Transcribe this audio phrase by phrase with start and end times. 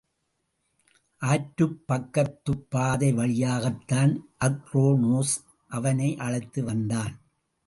[1.21, 4.13] ஆற்றுப் பக்கத்துப்பாதை வழியாகத்தான்
[4.45, 5.35] அக்ரோனோஸ்
[5.69, 7.13] அவனை அழைத்து வந்தான்.